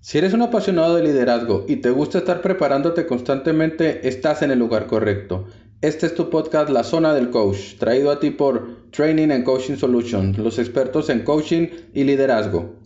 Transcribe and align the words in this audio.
Si 0.00 0.16
eres 0.16 0.32
un 0.32 0.42
apasionado 0.42 0.94
de 0.94 1.02
liderazgo 1.02 1.64
y 1.66 1.76
te 1.76 1.90
gusta 1.90 2.18
estar 2.18 2.40
preparándote 2.40 3.04
constantemente, 3.04 4.06
estás 4.08 4.42
en 4.42 4.52
el 4.52 4.58
lugar 4.60 4.86
correcto. 4.86 5.46
Este 5.80 6.06
es 6.06 6.14
tu 6.14 6.30
podcast 6.30 6.70
La 6.70 6.84
Zona 6.84 7.12
del 7.14 7.30
Coach, 7.30 7.78
traído 7.80 8.12
a 8.12 8.20
ti 8.20 8.30
por 8.30 8.90
Training 8.92 9.32
and 9.32 9.44
Coaching 9.44 9.74
Solutions, 9.74 10.38
los 10.38 10.60
expertos 10.60 11.10
en 11.10 11.24
coaching 11.24 11.66
y 11.94 12.04
liderazgo. 12.04 12.76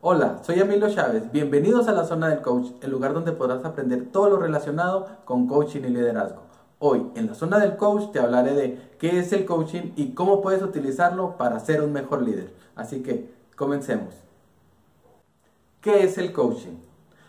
Hola, 0.00 0.38
soy 0.44 0.60
Emilio 0.60 0.88
Chávez. 0.88 1.32
Bienvenidos 1.32 1.88
a 1.88 1.92
La 1.92 2.04
Zona 2.04 2.28
del 2.28 2.42
Coach, 2.42 2.68
el 2.80 2.92
lugar 2.92 3.12
donde 3.12 3.32
podrás 3.32 3.64
aprender 3.64 4.12
todo 4.12 4.30
lo 4.30 4.36
relacionado 4.36 5.08
con 5.24 5.48
coaching 5.48 5.80
y 5.80 5.88
liderazgo. 5.88 6.44
Hoy, 6.78 7.08
en 7.16 7.26
La 7.26 7.34
Zona 7.34 7.58
del 7.58 7.76
Coach, 7.76 8.12
te 8.12 8.20
hablaré 8.20 8.54
de 8.54 8.78
qué 9.00 9.18
es 9.18 9.32
el 9.32 9.44
coaching 9.44 9.92
y 9.96 10.12
cómo 10.12 10.40
puedes 10.42 10.62
utilizarlo 10.62 11.36
para 11.36 11.58
ser 11.58 11.82
un 11.82 11.92
mejor 11.92 12.22
líder. 12.22 12.54
Así 12.76 13.02
que, 13.02 13.34
comencemos. 13.56 14.24
¿Qué 15.84 16.02
es 16.02 16.16
el 16.16 16.32
coaching? 16.32 16.78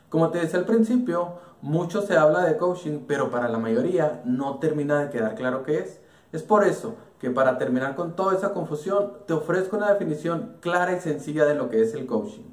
Como 0.08 0.30
te 0.30 0.40
decía 0.40 0.60
al 0.60 0.66
principio, 0.66 1.40
mucho 1.62 2.02
se 2.02 2.16
habla 2.16 2.46
de 2.46 2.56
coaching, 2.56 3.00
pero 3.06 3.30
para 3.30 3.50
la 3.50 3.58
mayoría 3.58 4.22
no 4.24 4.60
termina 4.60 4.98
de 5.02 5.10
quedar 5.10 5.36
claro 5.36 5.64
qué 5.64 5.80
es. 5.80 6.00
Es 6.32 6.42
por 6.42 6.64
eso 6.64 6.96
que 7.20 7.30
para 7.32 7.58
terminar 7.58 7.96
con 7.96 8.16
toda 8.16 8.34
esa 8.34 8.54
confusión, 8.54 9.12
te 9.28 9.34
ofrezco 9.34 9.76
una 9.76 9.92
definición 9.92 10.56
clara 10.62 10.94
y 10.94 11.02
sencilla 11.02 11.44
de 11.44 11.56
lo 11.56 11.70
que 11.70 11.82
es 11.82 11.94
el 11.96 12.06
coaching. 12.06 12.46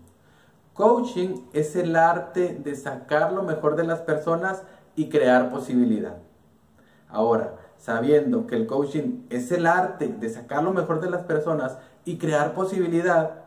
Coaching 0.74 1.42
es 1.52 1.76
el 1.76 1.94
arte 1.94 2.58
de 2.60 2.74
sacar 2.74 3.32
lo 3.32 3.44
mejor 3.44 3.76
de 3.76 3.84
las 3.84 4.00
personas 4.00 4.64
y 4.96 5.08
crear 5.08 5.50
posibilidad. 5.50 6.16
Ahora, 7.08 7.54
sabiendo 7.78 8.48
que 8.48 8.56
el 8.56 8.66
coaching 8.66 9.26
es 9.30 9.52
el 9.52 9.68
arte 9.68 10.08
de 10.08 10.28
sacar 10.30 10.64
lo 10.64 10.72
mejor 10.72 11.00
de 11.00 11.10
las 11.10 11.22
personas 11.22 11.78
y 12.04 12.18
crear 12.18 12.54
posibilidad, 12.54 13.41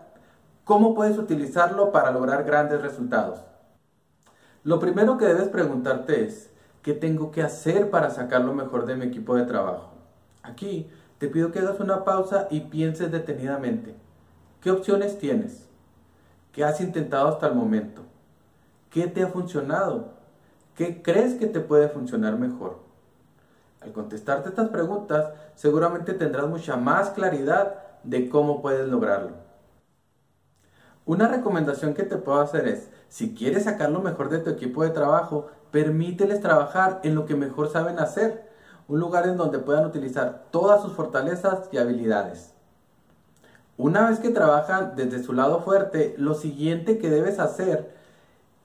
¿Cómo 0.65 0.95
puedes 0.95 1.19
utilizarlo 1.19 1.91
para 1.91 2.09
lograr 2.09 2.43
grandes 2.43 2.81
resultados? 2.81 3.39
Lo 4.63 4.79
primero 4.79 5.15
que 5.15 5.25
debes 5.25 5.47
preguntarte 5.49 6.25
es, 6.25 6.49
¿qué 6.81 6.95
tengo 6.95 7.29
que 7.29 7.43
hacer 7.43 7.91
para 7.91 8.09
sacar 8.09 8.41
lo 8.41 8.51
mejor 8.51 8.87
de 8.87 8.95
mi 8.95 9.05
equipo 9.05 9.35
de 9.35 9.45
trabajo? 9.45 9.91
Aquí 10.41 10.89
te 11.19 11.27
pido 11.27 11.51
que 11.51 11.59
hagas 11.59 11.79
una 11.79 12.03
pausa 12.03 12.47
y 12.49 12.61
pienses 12.61 13.11
detenidamente. 13.11 13.95
¿Qué 14.59 14.71
opciones 14.71 15.19
tienes? 15.19 15.67
¿Qué 16.51 16.63
has 16.63 16.81
intentado 16.81 17.27
hasta 17.27 17.45
el 17.45 17.53
momento? 17.53 18.01
¿Qué 18.89 19.05
te 19.05 19.21
ha 19.21 19.27
funcionado? 19.27 20.15
¿Qué 20.75 21.03
crees 21.03 21.35
que 21.35 21.45
te 21.45 21.59
puede 21.59 21.89
funcionar 21.89 22.39
mejor? 22.39 22.79
Al 23.81 23.91
contestarte 23.91 24.49
estas 24.49 24.69
preguntas, 24.69 25.31
seguramente 25.53 26.13
tendrás 26.13 26.47
mucha 26.47 26.75
más 26.75 27.11
claridad 27.11 27.75
de 28.03 28.29
cómo 28.29 28.63
puedes 28.63 28.87
lograrlo. 28.87 29.44
Una 31.07 31.27
recomendación 31.27 31.93
que 31.93 32.01
te 32.01 32.17
puedo 32.17 32.41
hacer 32.41 32.67
es, 32.67 32.89
si 33.09 33.35
quieres 33.35 33.65
sacar 33.65 33.91
lo 33.91 34.01
mejor 34.01 34.29
de 34.29 34.39
tu 34.39 34.49
equipo 34.49 34.83
de 34.83 34.89
trabajo, 34.89 35.47
permíteles 35.69 36.41
trabajar 36.41 36.99
en 37.03 37.13
lo 37.13 37.27
que 37.27 37.35
mejor 37.35 37.71
saben 37.71 37.99
hacer, 37.99 38.49
un 38.87 38.99
lugar 38.99 39.27
en 39.27 39.37
donde 39.37 39.59
puedan 39.59 39.85
utilizar 39.85 40.45
todas 40.49 40.81
sus 40.81 40.93
fortalezas 40.93 41.69
y 41.71 41.77
habilidades. 41.77 42.53
Una 43.77 44.09
vez 44.09 44.19
que 44.19 44.29
trabajan 44.29 44.93
desde 44.95 45.21
su 45.21 45.33
lado 45.33 45.61
fuerte, 45.61 46.15
lo 46.17 46.33
siguiente 46.33 46.97
que 46.97 47.11
debes 47.11 47.37
hacer 47.37 47.93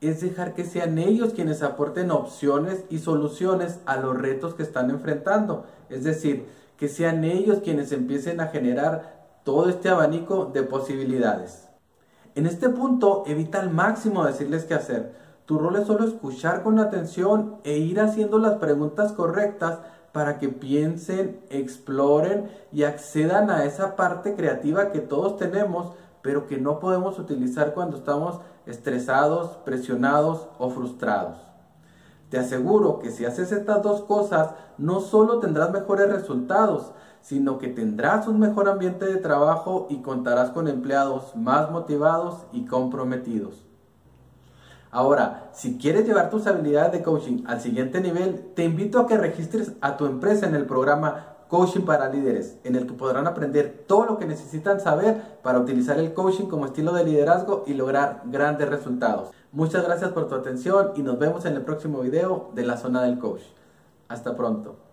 es 0.01 0.23
dejar 0.23 0.55
que 0.55 0.65
sean 0.65 0.97
ellos 0.97 1.35
quienes 1.35 1.63
aporten 1.63 2.11
opciones 2.11 2.85
y 2.89 3.01
soluciones 3.01 3.81
a 3.85 3.97
los 3.97 4.17
retos 4.17 4.55
que 4.55 4.63
están 4.63 4.89
enfrentando. 4.89 5.67
Es 5.91 6.05
decir, 6.05 6.47
que 6.79 6.89
sean 6.89 7.25
ellos 7.25 7.59
quienes 7.63 7.93
empiecen 7.93 8.41
a 8.41 8.47
generar 8.47 9.27
todo 9.45 9.69
este 9.69 9.91
abanico 9.91 10.47
de 10.47 10.63
posibilidades. 10.63 11.70
En 12.35 12.47
este 12.47 12.69
punto, 12.69 13.25
evita 13.27 13.61
al 13.61 13.71
máximo 13.71 14.25
decirles 14.25 14.65
qué 14.65 14.75
hacer. 14.75 15.15
Tu 15.47 15.59
rol 15.59 15.77
es 15.77 15.87
solo 15.87 16.05
escuchar 16.05 16.63
con 16.63 16.79
atención 16.79 17.57
e 17.65 17.79
ir 17.79 18.01
haciendo 18.01 18.39
las 18.39 18.59
preguntas 18.59 19.13
correctas 19.13 19.81
para 20.13 20.39
que 20.39 20.49
piensen, 20.49 21.41
exploren 21.51 22.51
y 22.73 22.85
accedan 22.85 23.51
a 23.51 23.65
esa 23.65 23.97
parte 23.97 24.37
creativa 24.37 24.93
que 24.93 25.01
todos 25.01 25.39
tenemos, 25.39 25.93
pero 26.23 26.47
que 26.47 26.59
no 26.59 26.79
podemos 26.79 27.19
utilizar 27.19 27.75
cuando 27.75 27.97
estamos 27.97 28.41
estresados, 28.67 29.57
presionados 29.65 30.47
o 30.59 30.71
frustrados. 30.71 31.39
Te 32.29 32.39
aseguro 32.39 33.01
que 33.01 33.11
si 33.11 33.25
haces 33.25 33.51
estas 33.51 33.83
dos 33.83 34.03
cosas, 34.03 34.51
no 34.79 35.01
solo 35.01 35.41
tendrás 35.41 35.73
mejores 35.73 36.09
resultados, 36.13 36.93
sino 37.23 37.59
que 37.59 37.69
tendrás 37.69 38.27
un 38.27 38.39
mejor 38.39 38.69
ambiente 38.69 39.07
de 39.07 39.17
trabajo 39.17 39.87
y 39.91 40.03
contarás 40.03 40.51
con 40.51 40.69
empleados 40.69 41.37
más 41.37 41.71
motivados 41.71 42.47
y 42.53 42.67
comprometidos. 42.67 43.67
Ahora, 44.93 45.51
si 45.53 45.79
quieres 45.79 46.07
llevar 46.07 46.31
tus 46.31 46.47
habilidades 46.47 46.93
de 46.93 47.03
coaching 47.03 47.45
al 47.47 47.61
siguiente 47.61 48.01
nivel, 48.01 48.53
te 48.55 48.65
invito 48.65 48.99
a 48.99 49.07
que 49.07 49.17
registres 49.17 49.73
a 49.81 49.97
tu 49.97 50.07
empresa 50.07 50.47
en 50.47 50.57
el 50.57 50.67
programa 50.67 51.37
Coaching 51.49 51.83
para 51.83 52.09
Líderes, 52.09 52.59
en 52.65 52.75
el 52.77 52.87
que 52.87 52.93
podrán 52.95 53.27
aprender 53.27 53.85
todo 53.87 54.05
lo 54.05 54.19
que 54.19 54.27
necesitan 54.27 54.81
saber 54.81 55.39
para 55.43 55.59
utilizar 55.61 55.99
el 55.99 56.13
coaching 56.13 56.47
como 56.47 56.67
estilo 56.67 56.93
de 56.93 57.05
liderazgo 57.05 57.65
y 57.67 57.75
lograr 57.75 58.23
grandes 58.27 58.69
resultados. 58.69 59.31
Muchas 59.53 59.85
gracias 59.85 60.11
por 60.11 60.29
tu 60.29 60.37
atención 60.37 60.93
y 60.95 61.03
nos 61.03 61.19
vemos 61.19 61.45
en 61.45 61.55
el 61.55 61.63
próximo 61.63 62.01
video 62.01 62.51
de 62.55 62.65
la 62.65 62.77
zona 62.77 63.03
del 63.03 63.19
coach. 63.19 63.43
Hasta 64.09 64.37
pronto. 64.37 64.90